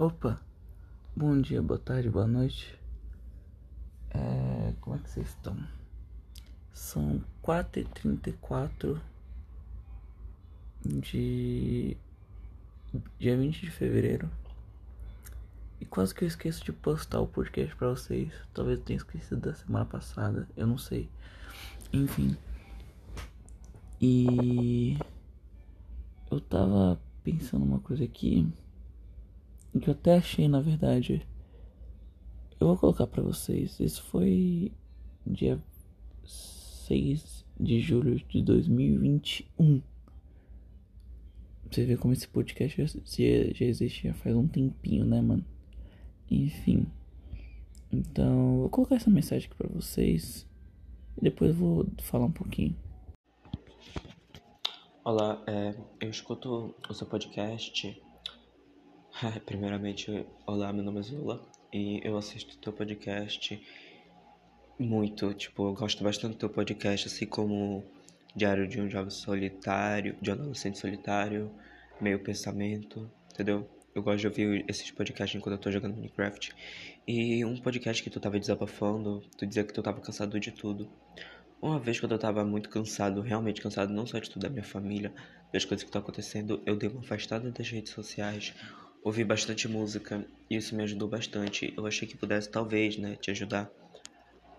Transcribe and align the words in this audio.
Opa, 0.00 0.40
bom 1.14 1.38
dia, 1.42 1.60
boa 1.60 1.78
tarde, 1.78 2.08
boa 2.08 2.26
noite. 2.26 2.74
É, 4.08 4.72
como 4.80 4.96
é 4.96 4.98
que 4.98 5.10
vocês 5.10 5.28
estão? 5.28 5.54
São 6.72 7.22
4h34 7.42 8.98
de 10.86 11.98
dia 13.18 13.36
20 13.36 13.60
de 13.60 13.70
fevereiro. 13.70 14.30
E 15.78 15.84
quase 15.84 16.14
que 16.14 16.24
eu 16.24 16.28
esqueço 16.28 16.64
de 16.64 16.72
postar 16.72 17.20
o 17.20 17.26
podcast 17.26 17.76
pra 17.76 17.90
vocês. 17.90 18.32
Talvez 18.54 18.78
eu 18.78 18.84
tenha 18.86 18.96
esquecido 18.96 19.42
da 19.42 19.54
semana 19.54 19.84
passada, 19.84 20.48
eu 20.56 20.66
não 20.66 20.78
sei. 20.78 21.10
Enfim. 21.92 22.38
E 24.00 24.96
eu 26.30 26.40
tava 26.40 26.98
pensando 27.22 27.66
uma 27.66 27.80
coisa 27.80 28.02
aqui 28.02 28.50
que 29.78 29.88
eu 29.88 29.92
até 29.92 30.16
achei, 30.16 30.48
na 30.48 30.60
verdade. 30.60 31.26
Eu 32.58 32.66
vou 32.66 32.76
colocar 32.76 33.06
para 33.06 33.22
vocês. 33.22 33.78
Isso 33.78 34.02
foi 34.02 34.72
dia 35.26 35.62
6 36.24 37.44
de 37.58 37.80
julho 37.80 38.18
de 38.28 38.42
2021. 38.42 39.82
Você 41.70 41.84
vê 41.84 41.96
como 41.96 42.12
esse 42.12 42.26
podcast 42.26 42.76
já, 42.76 42.86
já 42.88 43.64
existe 43.64 44.08
já 44.08 44.14
faz 44.14 44.34
um 44.34 44.48
tempinho, 44.48 45.04
né, 45.04 45.20
mano? 45.20 45.44
Enfim. 46.28 46.86
Então, 47.92 48.58
vou 48.58 48.68
colocar 48.68 48.96
essa 48.96 49.10
mensagem 49.10 49.46
aqui 49.46 49.56
pra 49.56 49.68
vocês. 49.68 50.46
E 51.16 51.20
depois 51.22 51.54
vou 51.54 51.86
falar 51.98 52.24
um 52.24 52.32
pouquinho. 52.32 52.74
Olá, 55.04 55.42
é, 55.46 55.74
eu 56.00 56.10
escuto 56.10 56.74
o 56.88 56.94
seu 56.94 57.06
podcast 57.06 58.02
Primeiramente, 59.44 60.24
olá, 60.46 60.72
meu 60.72 60.82
nome 60.82 61.00
é 61.00 61.02
Zula 61.02 61.46
e 61.70 62.00
eu 62.02 62.16
assisto 62.16 62.56
teu 62.56 62.72
podcast 62.72 63.60
muito, 64.78 65.34
tipo, 65.34 65.68
eu 65.68 65.74
gosto 65.74 66.02
bastante 66.02 66.32
do 66.32 66.38
teu 66.38 66.48
podcast, 66.48 67.06
assim 67.06 67.26
como 67.26 67.84
Diário 68.34 68.66
de 68.66 68.80
um 68.80 68.88
Jovem 68.88 69.10
Solitário, 69.10 70.16
de 70.22 70.30
um 70.30 70.32
Adolescente 70.32 70.78
Solitário, 70.78 71.50
Meio 72.00 72.18
Pensamento, 72.20 73.10
entendeu? 73.30 73.68
Eu 73.94 74.02
gosto 74.02 74.20
de 74.20 74.26
ouvir 74.26 74.64
esses 74.66 74.90
podcasts 74.90 75.38
enquanto 75.38 75.56
eu 75.56 75.60
tô 75.60 75.70
jogando 75.70 75.96
Minecraft. 75.96 76.54
E 77.06 77.44
um 77.44 77.58
podcast 77.58 78.02
que 78.02 78.08
tu 78.08 78.20
tava 78.20 78.40
desabafando, 78.40 79.22
tu 79.36 79.44
dizia 79.46 79.64
que 79.64 79.74
tu 79.74 79.82
tava 79.82 80.00
cansado 80.00 80.40
de 80.40 80.50
tudo. 80.50 80.90
Uma 81.60 81.78
vez 81.78 82.00
quando 82.00 82.12
eu 82.12 82.18
tava 82.18 82.42
muito 82.42 82.70
cansado, 82.70 83.20
realmente 83.20 83.60
cansado, 83.60 83.92
não 83.92 84.06
só 84.06 84.18
de 84.18 84.30
tudo 84.30 84.40
da 84.40 84.48
minha 84.48 84.64
família, 84.64 85.12
das 85.52 85.66
coisas 85.66 85.82
que 85.82 85.90
estão 85.90 86.00
acontecendo, 86.00 86.62
eu 86.64 86.74
dei 86.74 86.88
uma 86.88 87.00
afastada 87.00 87.50
das 87.50 87.68
redes 87.68 87.92
sociais, 87.92 88.54
ouvi 89.02 89.24
bastante 89.24 89.66
música 89.66 90.24
e 90.48 90.56
isso 90.56 90.74
me 90.74 90.82
ajudou 90.82 91.08
bastante. 91.08 91.72
Eu 91.76 91.86
achei 91.86 92.06
que 92.06 92.16
pudesse 92.16 92.50
talvez, 92.50 92.96
né, 92.98 93.16
te 93.16 93.30
ajudar. 93.30 93.70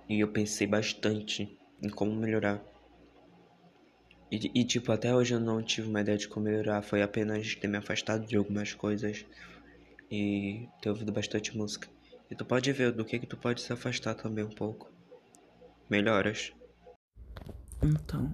E 0.09 0.20
eu 0.20 0.28
pensei 0.28 0.67
bastante 0.67 1.58
em 1.81 1.89
como 1.89 2.14
melhorar. 2.14 2.61
E, 4.31 4.52
e, 4.61 4.64
tipo, 4.64 4.92
até 4.92 5.14
hoje 5.14 5.33
eu 5.33 5.39
não 5.39 5.61
tive 5.61 5.88
uma 5.89 6.02
ideia 6.02 6.17
de 6.17 6.28
como 6.28 6.45
melhorar. 6.45 6.81
Foi 6.81 7.02
apenas 7.02 7.56
ter 7.56 7.67
me 7.67 7.78
afastado 7.78 8.25
de 8.25 8.36
algumas 8.38 8.73
coisas 8.73 9.25
e 10.09 10.67
ter 10.81 10.89
ouvido 10.89 11.11
bastante 11.11 11.55
música. 11.55 11.88
E 12.30 12.36
tu 12.36 12.45
pode 12.45 12.72
ver 12.72 12.92
do 12.92 13.03
que 13.03 13.20
que 13.20 13.28
tu 13.28 13.38
pode 13.38 13.61
se 13.61 13.73
afastar 13.73 14.16
também 14.16 14.44
um 14.44 14.50
pouco. 14.50 14.89
Melhoras. 15.89 16.53
Então, 17.83 18.33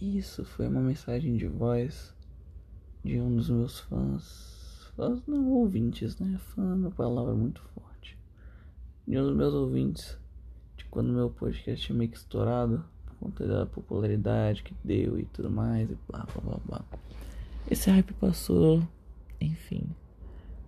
isso 0.00 0.44
foi 0.44 0.68
uma 0.68 0.80
mensagem 0.80 1.36
de 1.36 1.48
voz 1.48 2.14
de 3.04 3.18
um 3.18 3.34
dos 3.34 3.50
meus 3.50 3.80
fãs 3.80 4.61
fãs 5.02 5.22
não 5.26 5.50
ouvintes, 5.50 6.16
né? 6.18 6.38
Fã 6.38 6.62
é 6.62 6.74
uma 6.74 6.90
palavra 6.92 7.34
muito 7.34 7.60
forte. 7.74 8.16
De 9.06 9.18
um 9.18 9.24
dos 9.24 9.36
meus 9.36 9.52
ouvintes, 9.52 10.16
de 10.76 10.84
quando 10.84 11.12
meu 11.12 11.28
podcast 11.28 11.84
tinha 11.84 11.98
meio 11.98 12.10
que 12.10 12.16
estourado, 12.16 12.84
por 13.04 13.16
conta 13.16 13.46
da 13.46 13.66
popularidade 13.66 14.62
que 14.62 14.74
deu 14.84 15.18
e 15.18 15.24
tudo 15.24 15.50
mais, 15.50 15.90
e 15.90 15.98
blá 16.08 16.24
blá 16.24 16.42
blá 16.42 16.60
blá. 16.64 16.84
Esse 17.68 17.90
hype 17.90 18.12
passou, 18.14 18.80
enfim. 19.40 19.84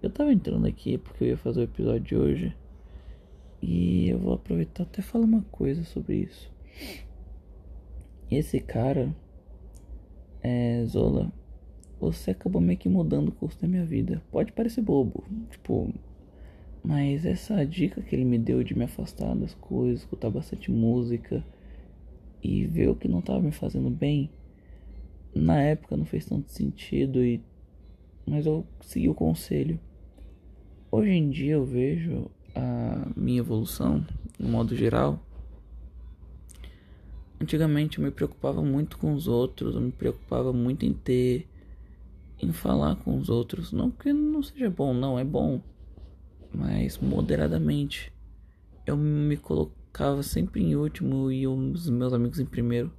Eu 0.02 0.10
tava 0.10 0.32
entrando 0.32 0.66
aqui 0.66 0.98
porque 0.98 1.22
eu 1.22 1.28
ia 1.28 1.36
fazer 1.36 1.60
o 1.60 1.64
episódio 1.64 2.00
de 2.00 2.16
hoje. 2.16 2.56
E 3.62 4.08
eu 4.08 4.18
vou 4.18 4.34
aproveitar 4.34 4.82
até 4.82 5.00
falar 5.00 5.24
uma 5.24 5.42
coisa 5.42 5.84
sobre 5.84 6.16
isso. 6.16 6.52
Esse 8.30 8.60
cara, 8.60 9.14
é 10.42 10.84
Zola, 10.86 11.32
você 12.12 12.32
acabou 12.32 12.60
meio 12.60 12.78
que 12.78 12.88
mudando 12.88 13.28
o 13.28 13.32
curso 13.32 13.60
da 13.60 13.68
minha 13.68 13.84
vida. 13.84 14.22
Pode 14.30 14.52
parecer 14.52 14.82
bobo, 14.82 15.24
tipo, 15.50 15.92
mas 16.82 17.24
essa 17.24 17.64
dica 17.64 18.02
que 18.02 18.14
ele 18.14 18.24
me 18.24 18.38
deu 18.38 18.62
de 18.62 18.76
me 18.76 18.84
afastar 18.84 19.34
das 19.34 19.54
coisas, 19.54 20.00
escutar 20.00 20.30
bastante 20.30 20.70
música 20.70 21.44
e 22.42 22.66
ver 22.66 22.90
o 22.90 22.94
que 22.94 23.08
não 23.08 23.20
estava 23.20 23.40
me 23.40 23.52
fazendo 23.52 23.88
bem, 23.88 24.30
na 25.34 25.60
época 25.60 25.96
não 25.96 26.04
fez 26.04 26.26
tanto 26.26 26.50
sentido 26.50 27.24
e 27.24 27.40
mas 28.26 28.46
eu 28.46 28.66
segui 28.80 29.08
o 29.08 29.14
conselho. 29.14 29.78
Hoje 30.90 31.10
em 31.10 31.28
dia 31.28 31.54
eu 31.54 31.64
vejo 31.64 32.30
a 32.54 33.08
minha 33.16 33.40
evolução, 33.40 34.06
no 34.38 34.48
modo 34.48 34.74
geral. 34.76 35.20
Antigamente 37.40 37.98
eu 37.98 38.04
me 38.04 38.10
preocupava 38.10 38.62
muito 38.62 38.96
com 38.96 39.12
os 39.12 39.28
outros, 39.28 39.74
eu 39.74 39.80
me 39.80 39.92
preocupava 39.92 40.52
muito 40.52 40.86
em 40.86 40.92
ter 40.92 41.46
em 42.44 42.52
falar 42.52 42.96
com 42.96 43.18
os 43.18 43.28
outros. 43.28 43.72
Não 43.72 43.90
que 43.90 44.12
não 44.12 44.42
seja 44.42 44.70
bom, 44.70 44.92
não, 44.94 45.18
é 45.18 45.24
bom. 45.24 45.60
Mas 46.52 46.98
moderadamente. 46.98 48.12
Eu 48.86 48.96
me 48.96 49.36
colocava 49.36 50.22
sempre 50.22 50.62
em 50.62 50.76
último 50.76 51.32
e 51.32 51.46
os 51.46 51.88
meus 51.88 52.12
amigos 52.12 52.38
em 52.38 52.44
primeiro. 52.44 52.92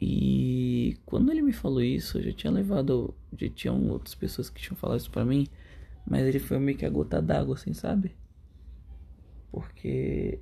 E 0.00 0.96
quando 1.04 1.32
ele 1.32 1.42
me 1.42 1.52
falou 1.52 1.82
isso, 1.82 2.18
eu 2.18 2.22
já 2.22 2.32
tinha 2.32 2.52
levado. 2.52 3.14
Já 3.36 3.48
tinham 3.48 3.88
outras 3.88 4.14
pessoas 4.14 4.48
que 4.48 4.60
tinham 4.60 4.76
falado 4.76 5.00
isso 5.00 5.10
pra 5.10 5.24
mim. 5.24 5.46
Mas 6.06 6.26
ele 6.26 6.38
foi 6.38 6.58
meio 6.58 6.78
que 6.78 6.86
a 6.86 6.90
gota 6.90 7.20
d'água, 7.20 7.54
assim, 7.54 7.74
sabe? 7.74 8.16
Porque 9.50 10.40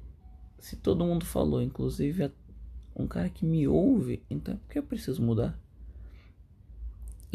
se 0.59 0.77
todo 0.77 1.05
mundo 1.05 1.25
falou, 1.25 1.62
inclusive 1.62 2.31
um 2.94 3.06
cara 3.06 3.28
que 3.28 3.44
me 3.44 3.69
ouve, 3.69 4.23
então 4.28 4.56
por 4.56 4.69
que 4.69 4.78
eu 4.78 4.83
preciso 4.83 5.23
mudar? 5.23 5.59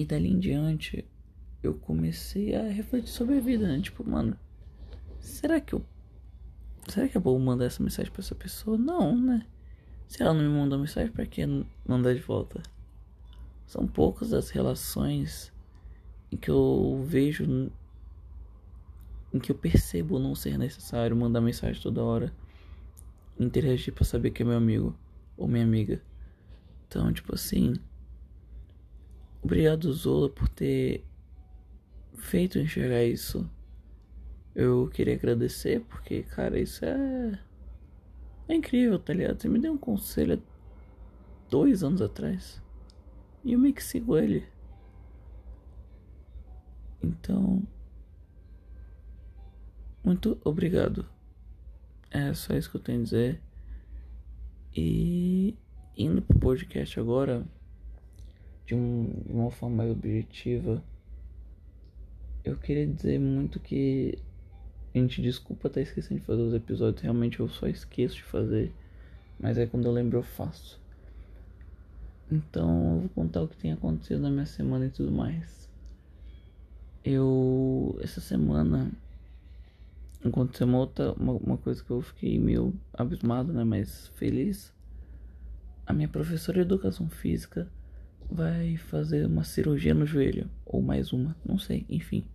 E 0.01 0.06
dali 0.06 0.29
em 0.29 0.39
diante, 0.39 1.06
eu 1.62 1.75
comecei 1.75 2.56
a 2.56 2.63
refletir 2.63 3.12
sobre 3.12 3.38
a 3.38 3.39
vida, 3.39 3.67
né? 3.67 3.79
Tipo, 3.79 4.03
mano, 4.03 4.35
será 5.19 5.62
que 5.62 5.73
eu. 5.73 5.85
Será 6.88 7.07
que 7.07 7.16
é 7.16 7.19
bom 7.19 7.38
mandar 7.38 7.66
essa 7.66 7.84
mensagem 7.84 8.11
pra 8.11 8.22
essa 8.22 8.34
pessoa? 8.34 8.79
Não, 8.79 9.16
né? 9.16 9.45
Se 10.07 10.23
ela 10.23 10.34
não 10.34 10.41
me 10.41 10.50
mandou 10.50 10.79
mensagem, 10.79 11.11
pra 11.11 11.23
que 11.28 11.45
mandar 11.88 12.16
de 12.16 12.19
volta? 12.19 12.63
São 13.67 13.85
poucas 13.85 14.34
as 14.34 14.50
relações 14.50 15.53
em 16.31 16.35
que 16.35 16.50
eu 16.50 17.03
vejo. 17.06 17.72
Em 19.31 19.38
que 19.38 19.51
eu 19.51 19.56
percebo 19.56 20.17
não 20.17 20.34
ser 20.34 20.57
necessário 20.57 21.16
mandar 21.16 21.41
mensagem 21.41 21.79
toda 21.79 22.03
hora. 22.03 22.34
Interagir 23.40 23.94
pra 23.94 24.03
saber 24.03 24.31
que 24.31 24.41
é 24.41 24.45
meu 24.45 24.57
amigo 24.57 24.97
ou 25.38 25.47
minha 25.47 25.63
amiga. 25.63 26.01
Então, 26.88 27.13
tipo 27.13 27.35
assim. 27.35 27.75
Obrigado, 29.44 29.91
Zola, 29.91 30.29
por 30.29 30.47
ter 30.50 31.03
feito 32.16 32.59
enxergar 32.59 33.03
isso. 33.03 33.50
Eu 34.53 34.90
queria 34.90 35.16
agradecer 35.16 35.81
porque, 35.81 36.24
cara, 36.24 36.59
isso 36.59 36.85
é. 36.85 37.40
É 38.47 38.56
incrível, 38.56 39.00
tá 39.00 39.13
ligado? 39.13 39.41
Você 39.41 39.50
me 39.50 39.59
deu 39.59 39.74
um 39.74 39.78
conselho 39.78 40.35
há 40.35 41.50
dois 41.50 41.84
anos 41.84 42.02
atrás. 42.02 42.62
E 43.44 43.53
eu 43.53 43.59
meio 43.59 43.74
que 43.74 43.84
sigo 43.84 44.18
ele. 44.18 44.46
Então. 47.02 47.63
Muito 50.03 50.40
obrigado. 50.43 51.08
É 52.09 52.34
só 52.34 52.53
isso 52.55 52.70
que 52.70 52.78
eu 52.78 52.82
tenho 52.82 52.99
a 52.99 53.03
dizer. 53.03 53.41
E 54.76 55.55
indo 55.97 56.22
pro 56.22 56.40
podcast 56.40 56.99
agora 56.99 57.46
de, 58.72 58.76
um, 58.76 59.12
uma 59.28 59.52
forma 59.52 59.78
mais 59.78 59.91
objetiva, 59.91 60.82
eu 62.44 62.56
queria 62.56 62.88
dizer 62.88 63.20
muito 63.20 63.59
que 63.59 64.18
a 64.96 64.97
gente 64.97 65.22
desculpa 65.22 65.68
estar 65.68 65.82
esquecendo 65.82 66.22
de 66.22 66.26
fazer 66.26 66.41
os 66.41 66.53
episódios, 66.53 67.02
realmente 67.02 67.41
eu 67.41 67.50
só 67.50 67.68
esqueço 67.68 68.16
de 68.16 68.23
fazer, 68.23 68.73
mas 69.38 69.58
é 69.58 69.66
quando 69.66 69.85
eu 69.85 69.91
lembro 69.91 70.18
eu 70.18 70.23
faço. 70.23 70.79
Então 72.32 72.94
eu 72.94 73.00
vou 73.02 73.09
contar 73.09 73.41
o 73.41 73.47
que 73.47 73.58
tem 73.58 73.73
acontecido 73.73 74.22
na 74.22 74.29
minha 74.29 74.46
semana 74.46 74.85
e 74.85 74.90
tudo 74.90 75.12
mais. 75.12 75.70
Eu 77.03 78.00
essa 78.02 78.22
semana 78.22 78.90
aconteceu 80.24 80.66
uma 80.66 80.78
outra 80.78 81.12
uma, 81.14 81.34
uma 81.34 81.58
coisa 81.58 81.84
que 81.84 81.91
eu 81.91 82.02
fiquei 82.02 82.40
meio 82.40 82.74
abismado, 82.94 83.52
né, 83.52 83.66
mas 83.66 84.08
feliz. 84.16 84.72
A 85.85 85.91
minha 85.91 86.08
professora 86.08 86.59
de 86.59 86.62
educação 86.62 87.09
física 87.09 87.67
vai 88.31 88.78
fazer 88.78 89.25
uma 89.25 89.43
cirurgia 89.43 89.93
no 89.93 90.05
joelho. 90.05 90.49
Ou 90.66 90.81
mais 90.81 91.11
uma, 91.11 91.35
não 91.45 91.59
sei, 91.59 91.85
enfim. 91.89 92.25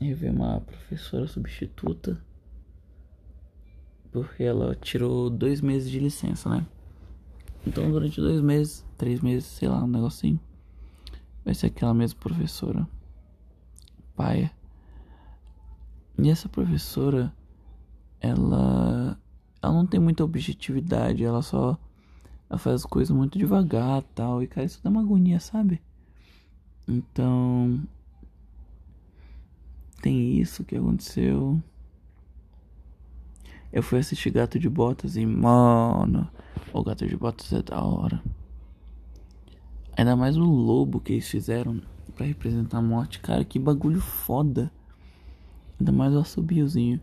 e 0.00 0.14
veio 0.14 0.32
uma 0.32 0.60
professora 0.60 1.26
substituta. 1.26 2.18
Porque 4.10 4.42
ela 4.42 4.74
tirou 4.74 5.28
dois 5.28 5.60
meses 5.60 5.90
de 5.90 5.98
licença, 6.00 6.48
né? 6.48 6.66
Então 7.66 7.90
durante 7.90 8.20
dois 8.20 8.40
meses, 8.40 8.84
três 8.96 9.20
meses, 9.20 9.44
sei 9.44 9.68
lá, 9.68 9.84
um 9.84 9.88
negocinho. 9.88 10.40
Vai 11.44 11.54
ser 11.54 11.66
aquela 11.66 11.92
mesma 11.92 12.18
professora. 12.18 12.88
Paia. 14.14 14.50
E 16.18 16.30
essa 16.30 16.48
professora, 16.48 17.32
ela. 18.20 19.18
Ela 19.62 19.72
não 19.72 19.86
tem 19.86 20.00
muita 20.00 20.24
objetividade, 20.24 21.24
ela 21.24 21.42
só. 21.42 21.78
Ela 22.48 22.58
faz 22.58 22.76
as 22.76 22.86
coisas 22.86 23.14
muito 23.14 23.38
devagar 23.38 24.02
tal. 24.14 24.42
E 24.42 24.46
cara, 24.46 24.66
isso 24.66 24.80
dá 24.82 24.90
uma 24.90 25.00
agonia, 25.00 25.40
sabe? 25.40 25.80
Então. 26.86 27.82
Tem 30.00 30.38
isso 30.38 30.64
que 30.64 30.76
aconteceu. 30.76 31.60
Eu 33.72 33.82
fui 33.82 33.98
assistir 33.98 34.30
Gato 34.30 34.58
de 34.58 34.68
Botas 34.68 35.16
e, 35.16 35.26
mano, 35.26 36.30
o 36.72 36.82
Gato 36.82 37.06
de 37.06 37.16
Botas 37.16 37.52
é 37.52 37.62
da 37.62 37.82
hora. 37.82 38.22
Ainda 39.96 40.14
mais 40.14 40.36
o 40.36 40.44
lobo 40.44 41.00
que 41.00 41.14
eles 41.14 41.28
fizeram 41.28 41.82
para 42.14 42.26
representar 42.26 42.78
a 42.78 42.82
morte. 42.82 43.18
Cara, 43.18 43.44
que 43.44 43.58
bagulho 43.58 44.00
foda. 44.00 44.70
Ainda 45.80 45.90
mais 45.90 46.14
o 46.14 46.18
assobiozinho. 46.18 47.00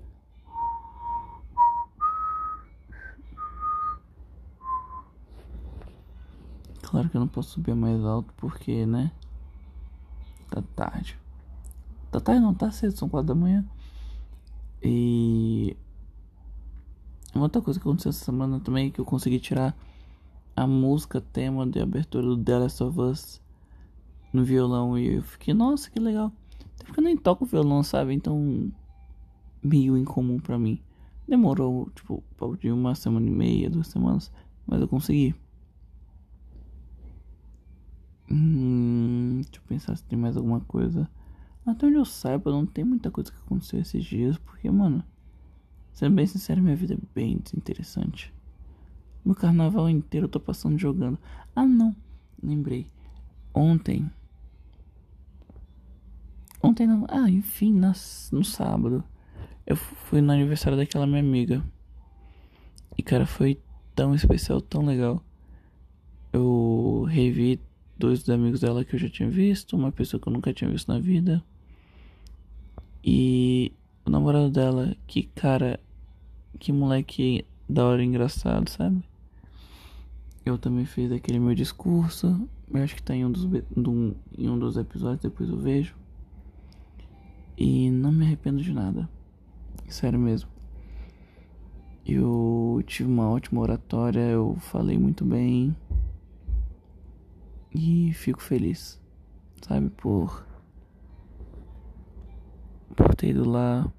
Claro 6.93 7.09
que 7.09 7.17
eu 7.17 7.21
não 7.21 7.27
posso 7.27 7.49
subir 7.49 7.73
mais 7.73 8.05
alto 8.05 8.31
porque, 8.37 8.85
né? 8.85 9.11
Tá 10.47 10.61
tarde. 10.75 11.17
Tá 12.11 12.19
tarde 12.19 12.39
não, 12.39 12.53
tá 12.53 12.69
cedo, 12.69 12.95
são 12.95 13.09
quatro 13.09 13.29
da 13.29 13.33
manhã. 13.33 13.65
E 14.83 15.75
uma 17.33 17.45
outra 17.45 17.63
coisa 17.63 17.79
que 17.79 17.87
aconteceu 17.87 18.11
essa 18.11 18.23
semana 18.23 18.59
também 18.59 18.89
é 18.89 18.91
que 18.91 19.01
eu 19.01 19.05
consegui 19.05 19.39
tirar 19.39 19.75
a 20.55 20.67
música 20.67 21.19
tema 21.19 21.65
de 21.65 21.79
abertura 21.79 22.27
do 22.27 22.37
The 22.37 22.59
Last 22.59 22.83
of 22.83 22.99
Us 22.99 23.41
no 24.31 24.45
violão 24.45 24.95
e 24.95 25.15
eu 25.15 25.23
fiquei, 25.23 25.55
nossa, 25.55 25.89
que 25.89 25.99
legal. 25.99 26.31
Até 26.75 26.83
porque 26.83 26.99
eu 26.99 27.03
nem 27.03 27.17
toco 27.17 27.43
violão, 27.43 27.81
sabe? 27.81 28.13
Então, 28.13 28.71
meio 29.63 29.97
incomum 29.97 30.39
para 30.39 30.59
mim. 30.59 30.79
Demorou, 31.27 31.89
tipo, 31.95 32.23
de 32.59 32.71
uma 32.71 32.93
semana 32.93 33.25
e 33.25 33.31
meia, 33.31 33.67
duas 33.67 33.87
semanas, 33.87 34.31
mas 34.67 34.79
eu 34.79 34.87
consegui. 34.87 35.33
Hum, 38.29 39.41
deixa 39.41 39.57
eu 39.57 39.61
pensar 39.67 39.95
se 39.95 40.03
tem 40.03 40.17
mais 40.17 40.37
alguma 40.37 40.59
coisa. 40.61 41.09
Até 41.65 41.87
onde 41.87 41.95
eu 41.95 42.05
saiba, 42.05 42.51
não 42.51 42.65
tem 42.65 42.83
muita 42.83 43.09
coisa 43.09 43.31
que 43.31 43.37
aconteceu 43.37 43.79
esses 43.79 44.03
dias, 44.03 44.37
porque, 44.37 44.69
mano, 44.69 45.03
Sendo 45.93 46.15
bem 46.15 46.25
sincero, 46.25 46.61
minha 46.61 46.75
vida 46.75 46.95
é 46.95 46.97
bem 47.13 47.37
desinteressante. 47.37 48.33
Meu 49.23 49.35
carnaval 49.35 49.87
inteiro 49.89 50.25
eu 50.25 50.29
tô 50.29 50.39
passando 50.39 50.77
jogando. 50.77 51.19
Ah, 51.55 51.65
não. 51.65 51.95
Lembrei. 52.41 52.87
Ontem. 53.53 54.09
Ontem 56.61 56.87
não. 56.87 57.05
Ah, 57.07 57.29
enfim, 57.29 57.71
nas, 57.71 58.29
no 58.33 58.43
sábado. 58.43 59.03
Eu 59.67 59.75
fui 59.75 60.19
no 60.19 60.33
aniversário 60.33 60.77
daquela 60.77 61.05
minha 61.05 61.19
amiga. 61.19 61.63
E, 62.97 63.03
cara, 63.03 63.27
foi 63.27 63.61
tão 63.95 64.15
especial, 64.15 64.59
tão 64.59 64.83
legal. 64.83 65.23
Eu 66.33 67.05
revi 67.07 67.61
dois 67.97 68.27
amigos 68.29 68.61
dela 68.61 68.83
que 68.83 68.95
eu 68.95 68.99
já 68.99 69.09
tinha 69.09 69.29
visto. 69.29 69.75
Uma 69.75 69.91
pessoa 69.91 70.19
que 70.19 70.27
eu 70.27 70.33
nunca 70.33 70.53
tinha 70.53 70.69
visto 70.69 70.87
na 70.87 70.99
vida. 70.99 71.43
E 73.03 73.71
o 74.05 74.09
namorado 74.09 74.49
dela, 74.49 74.95
que 75.07 75.23
cara, 75.23 75.79
que 76.59 76.71
moleque 76.71 77.45
da 77.67 77.85
hora 77.85 78.03
engraçado, 78.03 78.69
sabe? 78.69 79.03
Eu 80.45 80.57
também 80.57 80.85
fiz 80.85 81.11
aquele 81.11 81.39
meu 81.39 81.55
discurso, 81.55 82.47
eu 82.69 82.83
acho 82.83 82.95
que 82.95 83.03
tá 83.03 83.15
em 83.15 83.25
um 83.25 83.31
dos, 83.31 83.45
em 83.45 84.49
um 84.49 84.59
dos 84.59 84.75
episódios, 84.77 85.21
depois 85.21 85.49
eu 85.49 85.57
vejo. 85.57 85.95
E 87.57 87.89
não 87.91 88.11
me 88.11 88.25
arrependo 88.25 88.61
de 88.61 88.73
nada, 88.73 89.07
sério 89.87 90.19
mesmo. 90.19 90.49
Eu 92.05 92.83
tive 92.85 93.07
uma 93.07 93.29
ótima 93.29 93.61
oratória, 93.61 94.19
eu 94.19 94.57
falei 94.59 94.97
muito 94.97 95.23
bem. 95.23 95.73
E 97.73 98.13
fico 98.13 98.41
feliz, 98.41 99.01
sabe, 99.67 99.89
por 99.89 100.45
por 102.95 103.15
ter 103.15 103.29
ido 103.29 103.49
lá 103.49 103.91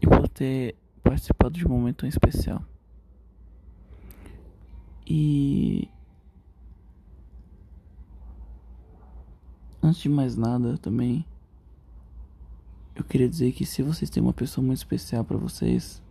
e 0.00 0.06
por 0.06 0.28
ter 0.28 0.76
participado 1.02 1.54
de 1.54 1.66
um 1.66 1.70
momento 1.70 1.98
tão 1.98 2.08
especial. 2.08 2.64
E 5.04 5.88
antes 9.82 10.00
de 10.00 10.08
mais 10.08 10.36
nada, 10.36 10.78
também 10.78 11.24
eu 12.94 13.02
queria 13.02 13.28
dizer 13.28 13.52
que 13.52 13.64
se 13.64 13.82
vocês 13.82 14.10
têm 14.10 14.22
uma 14.22 14.32
pessoa 14.32 14.64
muito 14.64 14.78
especial 14.78 15.24
para 15.24 15.36
vocês, 15.36 16.02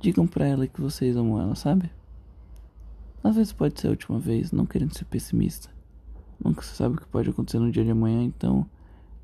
digam 0.00 0.26
para 0.26 0.46
ela 0.46 0.66
que 0.66 0.80
vocês 0.80 1.16
amam 1.16 1.40
ela, 1.40 1.54
sabe? 1.54 1.90
Às 3.24 3.34
vezes 3.34 3.52
pode 3.52 3.80
ser 3.80 3.88
a 3.88 3.90
última 3.90 4.20
vez, 4.20 4.52
não 4.52 4.66
querendo 4.66 4.96
ser 4.96 5.06
pessimista. 5.06 5.68
Nunca 6.44 6.62
se 6.62 6.76
sabe 6.76 6.94
o 6.94 7.00
que 7.00 7.08
pode 7.08 7.30
acontecer 7.30 7.58
no 7.58 7.72
dia 7.72 7.82
de 7.82 7.90
amanhã, 7.90 8.22
então, 8.22 8.68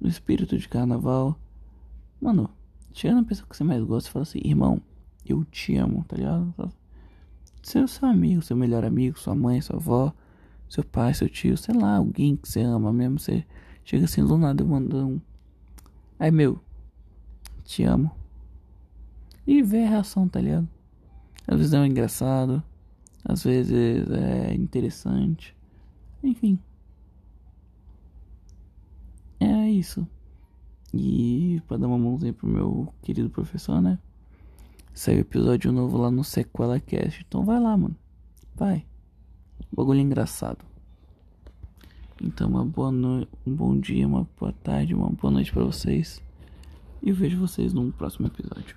no 0.00 0.08
espírito 0.08 0.58
de 0.58 0.68
carnaval, 0.68 1.38
Mano, 2.20 2.50
chega 2.92 3.14
na 3.14 3.24
pessoa 3.24 3.48
que 3.48 3.56
você 3.56 3.64
mais 3.64 3.82
gosta 3.82 4.10
e 4.10 4.12
fala 4.12 4.24
assim, 4.24 4.40
irmão, 4.44 4.82
eu 5.24 5.42
te 5.46 5.74
amo, 5.76 6.04
tá 6.06 6.16
ligado? 6.16 6.70
Seu, 7.62 7.88
seu 7.88 8.06
amigo, 8.06 8.42
seu 8.42 8.54
melhor 8.54 8.84
amigo, 8.84 9.18
sua 9.18 9.34
mãe, 9.34 9.60
sua 9.62 9.76
avó, 9.76 10.12
seu 10.68 10.84
pai, 10.84 11.14
seu 11.14 11.28
tio, 11.28 11.56
sei 11.56 11.74
lá, 11.74 11.96
alguém 11.96 12.36
que 12.36 12.46
você 12.46 12.60
ama 12.60 12.92
mesmo, 12.92 13.18
você 13.18 13.44
chega 13.84 14.04
assim 14.04 14.22
do 14.22 14.36
nada 14.36 14.62
mandando 14.62 15.08
um. 15.14 15.20
Aí 16.18 16.30
meu, 16.30 16.60
te 17.64 17.84
amo. 17.84 18.10
E 19.46 19.62
vê 19.62 19.84
a 19.84 19.88
reação, 19.88 20.28
tá 20.28 20.40
ligado? 20.42 20.68
Às 21.48 21.56
vezes 21.56 21.72
é 21.72 21.86
engraçado, 21.86 22.62
às 23.24 23.44
vezes 23.44 24.10
é 24.10 24.54
interessante. 24.54 25.56
Enfim. 26.22 26.58
É 29.38 29.70
isso. 29.70 30.06
E 30.92 31.62
para 31.66 31.78
dar 31.78 31.86
uma 31.86 31.98
mãozinha 31.98 32.32
pro 32.32 32.48
meu 32.48 32.92
querido 33.02 33.30
professor, 33.30 33.80
né? 33.80 33.98
Saiu 34.92 35.20
episódio 35.20 35.72
novo 35.72 35.96
lá 35.96 36.10
no 36.10 36.24
Sequela 36.24 36.80
Cast. 36.80 37.24
Então 37.26 37.44
vai 37.44 37.60
lá, 37.60 37.76
mano. 37.76 37.96
Vai. 38.54 38.84
Bagulho 39.72 40.00
engraçado. 40.00 40.64
Então 42.22 42.50
uma 42.50 42.66
boa 42.66 42.90
noite, 42.90 43.30
um 43.46 43.54
bom 43.54 43.78
dia, 43.78 44.06
uma 44.06 44.28
boa 44.38 44.52
tarde, 44.52 44.94
uma 44.94 45.08
boa 45.08 45.30
noite 45.30 45.52
para 45.52 45.64
vocês. 45.64 46.22
E 47.02 47.08
eu 47.08 47.14
vejo 47.14 47.38
vocês 47.38 47.72
num 47.72 47.90
próximo 47.90 48.26
episódio. 48.26 48.76